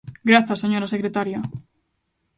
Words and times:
Grazas, 0.29 0.61
señora 0.63 0.91
secretaria. 0.93 1.39